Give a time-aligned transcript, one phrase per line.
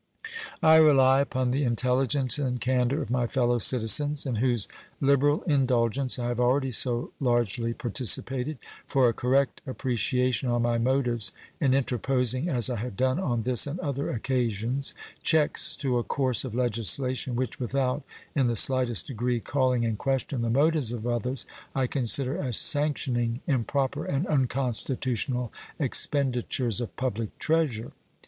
[0.63, 4.67] I rely upon the intelligence and candor of my fellow citizens, in whose
[4.99, 11.33] liberal indulgence I have already so largely participated, for a correct appreciation on my motives
[11.59, 16.43] in interposing as I have done on this and other occasions checks to a course
[16.43, 21.45] of legislation which, without in the slightest degree calling in question the motives of others,
[21.75, 27.91] I consider as sanctioning improper and unconstitutional expenditures of public treasure.